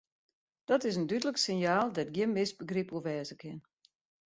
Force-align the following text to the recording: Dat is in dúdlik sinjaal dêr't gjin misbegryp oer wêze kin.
Dat 0.69 0.83
is 0.87 0.95
in 0.99 1.07
dúdlik 1.09 1.39
sinjaal 1.39 1.87
dêr't 1.95 2.13
gjin 2.15 2.33
misbegryp 2.37 2.89
oer 2.95 3.05
wêze 3.07 3.35
kin. 3.41 3.59